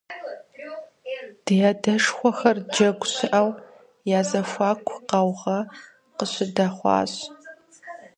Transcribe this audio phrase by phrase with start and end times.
[1.45, 3.49] Ди адэшхуэхэр джэгу щыӀэу
[4.17, 5.57] я зэхуаку къаугъэ
[6.17, 7.13] къыщыдэхъуащ.